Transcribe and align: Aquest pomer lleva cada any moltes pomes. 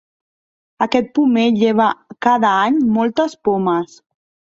Aquest 0.85 1.09
pomer 1.19 1.43
lleva 1.63 1.89
cada 2.27 2.55
any 2.71 2.79
moltes 2.97 3.37
pomes. 3.49 3.95